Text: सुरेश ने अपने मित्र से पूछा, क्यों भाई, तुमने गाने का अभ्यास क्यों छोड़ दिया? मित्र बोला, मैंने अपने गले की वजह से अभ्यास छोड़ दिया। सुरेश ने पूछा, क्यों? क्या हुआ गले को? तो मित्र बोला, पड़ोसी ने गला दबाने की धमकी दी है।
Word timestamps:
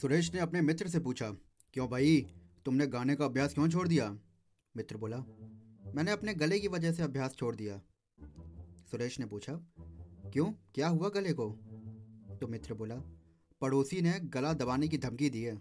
सुरेश 0.00 0.32
ने 0.34 0.40
अपने 0.40 0.60
मित्र 0.60 0.88
से 0.88 1.00
पूछा, 1.00 1.30
क्यों 1.74 1.88
भाई, 1.88 2.26
तुमने 2.64 2.86
गाने 2.86 3.14
का 3.16 3.24
अभ्यास 3.24 3.54
क्यों 3.54 3.68
छोड़ 3.68 3.88
दिया? 3.88 4.18
मित्र 4.76 4.96
बोला, 4.96 5.16
मैंने 5.94 6.10
अपने 6.10 6.34
गले 6.34 6.58
की 6.60 6.68
वजह 6.68 6.92
से 6.92 7.02
अभ्यास 7.02 7.34
छोड़ 7.34 7.56
दिया। 7.56 7.80
सुरेश 8.90 9.18
ने 9.20 9.26
पूछा, 9.26 9.54
क्यों? 10.32 10.46
क्या 10.74 10.88
हुआ 10.88 11.08
गले 11.08 11.32
को? 11.32 11.50
तो 12.40 12.46
मित्र 12.46 12.74
बोला, 12.74 12.96
पड़ोसी 13.60 14.00
ने 14.00 14.18
गला 14.20 14.52
दबाने 14.52 14.88
की 14.88 14.98
धमकी 14.98 15.30
दी 15.30 15.42
है। 15.42 15.60